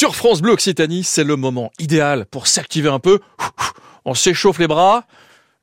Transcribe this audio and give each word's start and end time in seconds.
Sur 0.00 0.16
France 0.16 0.40
Bleu 0.40 0.52
Occitanie, 0.52 1.04
c'est 1.04 1.24
le 1.24 1.36
moment 1.36 1.70
idéal 1.78 2.24
pour 2.24 2.46
s'activer 2.46 2.88
un 2.88 3.00
peu. 3.00 3.20
On 4.06 4.14
s'échauffe 4.14 4.58
les 4.58 4.66
bras, 4.66 5.04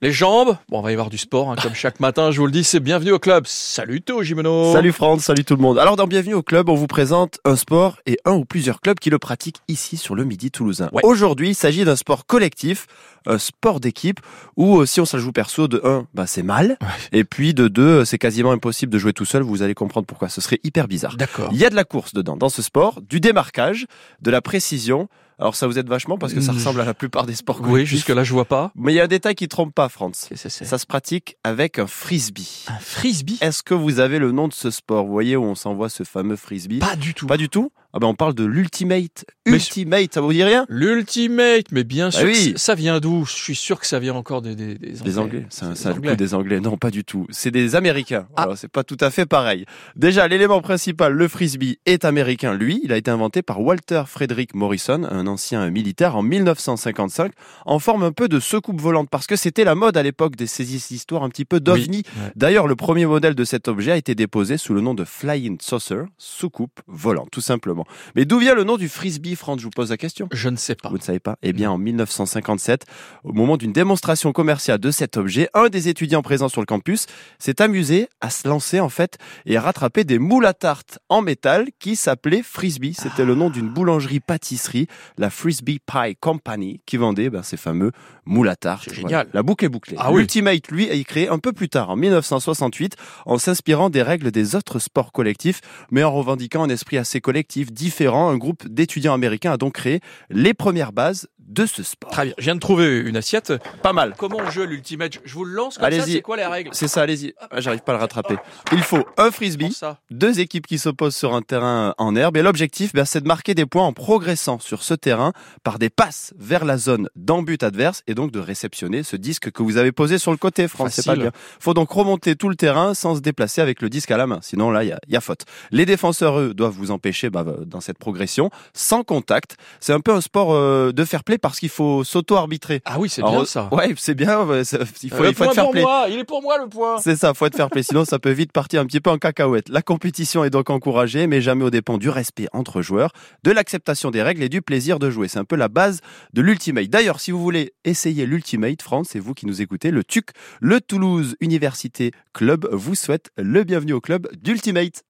les 0.01 0.11
jambes. 0.11 0.57
Bon, 0.69 0.79
on 0.79 0.81
va 0.81 0.91
y 0.91 0.93
avoir 0.93 1.09
du 1.09 1.17
sport, 1.17 1.51
hein, 1.51 1.55
comme 1.61 1.73
chaque 1.75 1.99
matin, 1.99 2.29
je 2.31 2.39
vous 2.39 2.45
le 2.45 2.51
dis, 2.51 2.63
c'est 2.63 2.79
bienvenue 2.79 3.11
au 3.11 3.19
club. 3.19 3.45
Salut 3.47 4.01
Théo 4.01 4.21
Gimeno. 4.21 4.71
Salut 4.71 4.91
France, 4.91 5.23
salut 5.23 5.43
tout 5.43 5.55
le 5.55 5.61
monde. 5.61 5.79
Alors 5.79 5.95
dans 5.95 6.07
Bienvenue 6.07 6.35
au 6.35 6.43
club, 6.43 6.69
on 6.69 6.75
vous 6.75 6.87
présente 6.87 7.39
un 7.45 7.55
sport 7.55 7.97
et 8.05 8.17
un 8.23 8.33
ou 8.33 8.45
plusieurs 8.45 8.79
clubs 8.79 8.99
qui 8.99 9.09
le 9.09 9.17
pratiquent 9.17 9.59
ici 9.67 9.97
sur 9.97 10.15
le 10.15 10.23
Midi 10.23 10.51
toulousain. 10.51 10.89
Ouais. 10.93 11.01
Aujourd'hui, 11.03 11.49
il 11.49 11.55
s'agit 11.55 11.83
d'un 11.83 11.95
sport 11.95 12.25
collectif, 12.25 12.85
un 13.25 13.39
sport 13.39 13.79
d'équipe 13.79 14.19
où 14.55 14.79
euh, 14.79 14.85
si 14.85 15.01
on 15.01 15.05
se 15.05 15.17
la 15.17 15.23
joue 15.23 15.31
perso, 15.31 15.67
de 15.67 15.81
1, 15.83 16.05
bah, 16.13 16.27
c'est 16.27 16.43
mal. 16.43 16.77
Et 17.11 17.23
puis 17.23 17.53
de 17.53 17.67
2, 17.67 18.05
c'est 18.05 18.19
quasiment 18.19 18.51
impossible 18.51 18.91
de 18.91 18.99
jouer 18.99 19.13
tout 19.13 19.25
seul. 19.25 19.41
Vous 19.41 19.63
allez 19.63 19.73
comprendre 19.73 20.05
pourquoi. 20.05 20.29
Ce 20.29 20.41
serait 20.41 20.59
hyper 20.63 20.87
bizarre. 20.87 21.17
D'accord. 21.17 21.49
Il 21.51 21.57
y 21.57 21.65
a 21.65 21.69
de 21.69 21.75
la 21.75 21.83
course 21.83 22.13
dedans, 22.13 22.37
dans 22.37 22.49
ce 22.49 22.61
sport, 22.61 23.01
du 23.01 23.19
démarquage, 23.19 23.87
de 24.21 24.31
la 24.31 24.41
précision. 24.41 25.09
Alors 25.39 25.55
ça 25.55 25.67
vous 25.67 25.77
aide 25.77 25.87
vachement 25.87 26.17
parce 26.17 26.33
que 26.33 26.41
ça 26.41 26.51
Mm. 26.51 26.55
ressemble 26.55 26.81
à 26.81 26.85
la 26.85 26.93
plupart 26.93 27.25
des 27.25 27.35
sports 27.35 27.59
Oui, 27.61 27.69
collectifs. 27.71 27.89
jusque-là, 27.97 28.23
je 28.23 28.33
vois 28.33 28.45
pas. 28.45 28.71
Mais 28.75 28.91
il 28.93 28.95
y 28.95 28.99
a 28.99 29.03
un 29.03 29.07
détail 29.07 29.35
qui 29.35 29.47
trompe 29.47 29.73
pas, 29.73 29.87
c'est? 30.13 30.35
Ça 30.49 30.77
se 30.77 30.85
pratique 30.85 31.37
avec 31.43 31.77
un 31.79 31.85
frisbee. 31.87 32.65
Un 32.67 32.79
frisbee? 32.79 33.37
Est-ce 33.41 33.61
que 33.63 33.73
vous 33.75 33.99
avez 33.99 34.17
le 34.19 34.31
nom 34.31 34.47
de 34.47 34.53
ce 34.53 34.71
sport? 34.71 35.05
Vous 35.05 35.11
voyez 35.11 35.35
où 35.35 35.43
on 35.43 35.55
s'envoie 35.55 35.89
ce 35.89 36.03
fameux 36.03 36.35
frisbee? 36.37 36.79
Pas 36.79 36.95
du 36.95 37.13
tout. 37.13 37.27
Pas 37.27 37.37
du 37.37 37.49
tout? 37.49 37.71
Ah 37.93 37.99
ben 37.99 38.07
on 38.07 38.13
parle 38.15 38.33
de 38.35 38.43
l'ultimate. 38.45 39.25
Ultimate, 39.45 40.13
ça 40.13 40.21
vous 40.21 40.31
dit 40.33 40.43
rien? 40.43 40.65
L'ultimate, 40.69 41.71
mais 41.71 41.83
bien 41.83 42.11
sûr. 42.11 42.21
Ah 42.23 42.25
oui. 42.27 42.53
Ça 42.57 42.75
vient 42.75 42.99
d'où? 42.99 43.25
Je 43.25 43.31
suis 43.31 43.55
sûr 43.55 43.79
que 43.79 43.87
ça 43.87 43.97
vient 43.99 44.13
encore 44.13 44.41
des, 44.41 44.55
des, 44.55 44.75
des 44.75 44.89
Anglais. 44.99 45.03
Des 45.05 45.17
Anglais, 45.17 45.45
c'est 45.49 45.65
un, 45.65 45.75
C'est 45.75 45.83
c'est 45.83 45.89
un 45.89 45.93
Anglais. 45.93 46.15
des 46.15 46.33
Anglais. 46.33 46.59
Non, 46.59 46.77
pas 46.77 46.91
du 46.91 47.03
tout. 47.05 47.25
C'est 47.29 47.49
des 47.49 47.75
Américains. 47.75 48.27
Ah. 48.35 48.43
Alors 48.43 48.57
c'est 48.57 48.67
pas 48.67 48.83
tout 48.83 48.97
à 48.99 49.09
fait 49.09 49.25
pareil. 49.25 49.65
Déjà, 49.95 50.27
l'élément 50.27 50.61
principal, 50.61 51.13
le 51.13 51.27
frisbee, 51.27 51.79
est 51.85 52.03
américain. 52.05 52.53
Lui, 52.53 52.81
il 52.83 52.91
a 52.91 52.97
été 52.97 53.09
inventé 53.09 53.41
par 53.41 53.61
Walter 53.61 54.03
Frederick 54.05 54.53
Morrison, 54.53 55.03
un 55.09 55.25
ancien 55.25 55.69
militaire, 55.69 56.15
en 56.17 56.23
1955, 56.23 57.31
en 57.65 57.79
forme 57.79 58.03
un 58.03 58.11
peu 58.11 58.27
de 58.27 58.39
secoupe 58.39 58.81
volante, 58.81 59.09
parce 59.09 59.27
que 59.27 59.35
c'était 59.35 59.63
la 59.63 59.75
mode 59.75 59.95
à 59.97 60.03
l'époque 60.03 60.35
de 60.35 60.45
ces 60.45 60.75
histoires 60.93 61.23
un 61.23 61.29
petit 61.29 61.45
peu 61.45 61.59
d'ovni. 61.59 62.03
D'ailleurs, 62.35 62.67
le 62.67 62.75
premier 62.75 63.05
modèle 63.05 63.33
de 63.33 63.43
cet 63.45 63.67
objet 63.69 63.93
a 63.93 63.97
été 63.97 64.13
déposé 64.13 64.57
sous 64.57 64.73
le 64.73 64.81
nom 64.81 64.93
de 64.93 65.05
Flying 65.05 65.57
Saucer, 65.61 66.01
soucoupe 66.17 66.81
volante, 66.87 67.29
tout 67.31 67.41
simplement. 67.41 67.85
Mais 68.15 68.25
d'où 68.25 68.39
vient 68.39 68.55
le 68.55 68.63
nom 68.63 68.77
du 68.77 68.89
frisbee, 68.89 69.35
Franck 69.35 69.59
Je 69.59 69.65
vous 69.65 69.69
pose 69.69 69.89
la 69.89 69.97
question. 69.97 70.27
Je 70.31 70.49
ne 70.49 70.57
sais 70.57 70.75
pas. 70.75 70.89
Vous 70.89 70.97
ne 70.97 71.03
savez 71.03 71.19
pas 71.19 71.37
Eh 71.41 71.53
bien, 71.53 71.71
en 71.71 71.77
1957, 71.77 72.85
au 73.23 73.33
moment 73.33 73.57
d'une 73.57 73.73
démonstration 73.73 74.31
commerciale 74.31 74.79
de 74.79 74.91
cet 74.91 75.17
objet, 75.17 75.49
un 75.53 75.69
des 75.69 75.89
étudiants 75.89 76.21
présents 76.21 76.49
sur 76.49 76.61
le 76.61 76.65
campus 76.65 77.05
s'est 77.39 77.61
amusé 77.61 78.07
à 78.21 78.29
se 78.29 78.47
lancer 78.47 78.79
en 78.79 78.89
fait 78.89 79.17
et 79.45 79.57
à 79.57 79.61
rattraper 79.61 80.03
des 80.03 80.19
moules 80.19 80.45
à 80.45 80.53
tarte 80.53 80.99
en 81.09 81.21
métal 81.21 81.67
qui 81.79 81.95
s'appelaient 81.95 82.43
Frisbee. 82.43 82.93
C'était 82.93 83.25
le 83.25 83.35
nom 83.35 83.49
d'une 83.49 83.69
boulangerie-pâtisserie, 83.69 84.87
la 85.17 85.29
Frisbee 85.29 85.79
Pie 85.79 86.15
Company, 86.19 86.81
qui 86.85 86.97
vendait 86.97 87.29
ben, 87.29 87.43
ces 87.43 87.57
fameux 87.57 87.91
moules 88.25 88.49
à 88.49 88.55
tarte. 88.55 88.83
C'est 88.85 88.93
génial. 88.95 89.27
La 89.33 89.43
boucle 89.43 89.65
est 89.65 89.69
bouclée. 89.69 89.95
Ah 89.99 90.11
oui. 90.11 90.21
L'Ultimate, 90.21 90.67
lui, 90.69 90.89
a 90.89 90.93
été 90.93 91.03
créé 91.03 91.29
un 91.29 91.39
peu 91.39 91.53
plus 91.53 91.69
tard, 91.69 91.89
en 91.89 91.95
1968, 91.95 92.95
en 93.25 93.37
s'inspirant 93.37 93.89
des 93.89 94.01
règles 94.01 94.31
des 94.31 94.55
autres 94.55 94.79
sports 94.79 95.11
collectifs, 95.11 95.61
mais 95.91 96.03
en 96.03 96.11
revendiquant 96.11 96.63
un 96.63 96.69
esprit 96.69 96.97
assez 96.97 97.21
collectif, 97.21 97.66
différent. 97.71 98.29
Un 98.29 98.37
groupe 98.37 98.67
d'étudiants 98.67 99.13
américains 99.13 99.53
a 99.53 99.57
donc 99.57 99.73
créé 99.73 99.99
les 100.29 100.53
premières 100.53 100.93
bases 100.93 101.27
de 101.47 101.65
ce 101.65 101.81
sport. 101.83 102.11
Très 102.11 102.25
bien. 102.25 102.33
Je 102.37 102.43
viens 102.43 102.55
de 102.55 102.59
trouver 102.59 102.99
une 102.99 103.15
assiette. 103.17 103.53
Pas 103.81 103.93
mal. 103.93 104.13
Comment 104.17 104.37
on 104.45 104.51
joue 104.51 104.63
l'ultimate? 104.63 105.13
Je 105.23 105.33
vous 105.33 105.45
le 105.45 105.53
lance 105.53 105.77
comme 105.77 105.83
ça, 105.83 105.87
Allez-y. 105.87 106.13
c'est 106.13 106.21
quoi 106.21 106.37
les 106.37 106.45
règles? 106.45 106.69
C'est 106.73 106.87
ça, 106.87 107.01
allez-y. 107.01 107.33
Ah, 107.51 107.59
J'arrive 107.61 107.81
pas 107.81 107.93
à 107.93 107.95
le 107.95 108.01
rattraper. 108.01 108.35
Il 108.73 108.83
faut 108.83 109.05
un 109.17 109.31
frisbee, 109.31 109.73
deux 110.11 110.39
équipes 110.39 110.67
qui 110.67 110.77
s'opposent 110.77 111.15
sur 111.15 111.33
un 111.33 111.41
terrain 111.41 111.93
en 111.97 112.15
herbe, 112.15 112.37
et 112.37 112.41
l'objectif, 112.41 112.93
ben, 112.93 113.05
c'est 113.05 113.21
de 113.21 113.27
marquer 113.27 113.55
des 113.55 113.65
points 113.65 113.85
en 113.85 113.93
progressant 113.93 114.59
sur 114.59 114.83
ce 114.83 114.93
terrain 114.93 115.31
par 115.63 115.79
des 115.79 115.89
passes 115.89 116.33
vers 116.37 116.65
la 116.65 116.77
zone 116.77 117.09
d'embut 117.15 117.63
adverse, 117.63 118.03
et 118.07 118.13
donc 118.13 118.31
de 118.31 118.39
réceptionner 118.39 119.03
ce 119.03 119.15
disque 119.15 119.51
que 119.51 119.63
vous 119.63 119.77
avez 119.77 119.91
posé 119.91 120.17
sur 120.17 120.31
le 120.31 120.37
côté, 120.37 120.67
France. 120.67 120.91
C'est 120.93 121.05
pas 121.05 121.15
bien. 121.15 121.31
Faut 121.59 121.73
donc 121.73 121.89
remonter 121.91 122.35
tout 122.35 122.49
le 122.49 122.55
terrain 122.55 122.93
sans 122.93 123.15
se 123.15 123.21
déplacer 123.21 123.61
avec 123.61 123.81
le 123.81 123.89
disque 123.89 124.11
à 124.11 124.17
la 124.17 124.27
main. 124.27 124.39
Sinon, 124.41 124.69
là, 124.71 124.83
il 124.83 124.89
y 124.89 124.91
a, 124.91 124.99
il 125.07 125.13
y 125.13 125.17
a 125.17 125.21
faute. 125.21 125.45
Les 125.71 125.85
défenseurs, 125.85 126.39
eux, 126.39 126.53
doivent 126.53 126.73
vous 126.73 126.91
empêcher 126.91 127.29
bah, 127.29 127.45
dans 127.65 127.79
cette 127.81 127.97
progression, 127.97 128.49
sans 128.73 129.03
contact. 129.03 129.57
C'est 129.79 129.93
un 129.93 129.99
peu 130.01 130.13
un 130.13 130.21
sport 130.21 130.53
euh, 130.53 130.91
de 130.91 131.05
fair 131.05 131.23
play 131.23 131.36
parce 131.37 131.59
qu'il 131.59 131.69
faut 131.69 132.03
s'auto-arbitrer. 132.03 132.81
Ah 132.85 132.97
oui, 132.99 133.09
c'est 133.09 133.21
bien 133.21 133.45
ça. 133.45 133.69
Ouais, 133.71 133.93
c'est 133.97 134.15
bien. 134.15 134.45
ouais, 134.45 134.61
il 134.61 135.09
faut, 135.09 135.23
le 135.23 135.29
il 135.29 135.35
faut 135.35 135.43
point 135.43 135.47
être 135.47 135.55
fair 135.55 135.63
pour 135.63 135.71
play. 135.71 135.81
moi, 135.81 136.05
il 136.09 136.19
est 136.19 136.23
pour 136.23 136.41
moi 136.41 136.57
le 136.57 136.67
point. 136.67 136.97
C'est 136.99 137.15
ça, 137.15 137.33
faut 137.33 137.45
être 137.45 137.55
fair 137.55 137.69
play, 137.69 137.83
sinon 137.83 138.05
ça 138.05 138.19
peut 138.19 138.31
vite 138.31 138.51
partir 138.51 138.81
un 138.81 138.85
petit 138.85 138.99
peu 138.99 139.09
en 139.09 139.17
cacahuète. 139.17 139.69
La 139.69 139.81
compétition 139.81 140.43
est 140.43 140.49
donc 140.49 140.69
encouragée, 140.69 141.27
mais 141.27 141.41
jamais 141.41 141.63
au 141.63 141.69
dépens 141.69 141.97
du 141.97 142.09
respect 142.09 142.47
entre 142.53 142.81
joueurs, 142.81 143.11
de 143.43 143.51
l'acceptation 143.51 144.11
des 144.11 144.21
règles 144.21 144.43
et 144.43 144.49
du 144.49 144.61
plaisir 144.61 144.99
de 144.99 145.09
jouer. 145.09 145.27
C'est 145.27 145.39
un 145.39 145.45
peu 145.45 145.55
la 145.55 145.69
base 145.69 146.01
de 146.33 146.41
l'Ultimate. 146.41 146.87
D'ailleurs, 146.87 147.19
si 147.19 147.31
vous 147.31 147.41
voulez 147.41 147.73
essayer 147.85 148.25
l'Ultimate, 148.25 148.81
France, 148.81 149.09
c'est 149.11 149.19
vous 149.19 149.33
qui 149.33 149.45
nous 149.45 149.61
écoutez, 149.61 149.91
le 149.91 150.03
TUC, 150.03 150.29
le 150.59 150.81
Toulouse 150.81 151.35
Université 151.41 152.11
Club, 152.33 152.67
vous 152.71 152.95
souhaite 152.95 153.29
le 153.37 153.63
bienvenu 153.63 153.93
au 153.93 154.01
club 154.01 154.27
d'Ultimate. 154.35 155.01